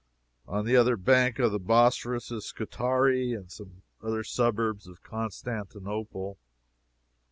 On 0.47 0.65
the 0.65 0.75
other 0.75 0.97
bank 0.97 1.37
of 1.37 1.51
the 1.51 1.59
Bosporus 1.59 2.31
is 2.31 2.45
Scutari 2.47 3.33
and 3.33 3.55
other 4.01 4.23
suburbs 4.23 4.87
of 4.87 5.03
Constantinople. 5.03 6.39